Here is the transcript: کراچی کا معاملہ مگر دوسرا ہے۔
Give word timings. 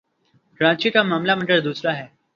کراچی 0.59 0.89
کا 0.89 1.01
معاملہ 1.03 1.35
مگر 1.35 1.59
دوسرا 1.59 1.91
ہے۔ 1.97 2.07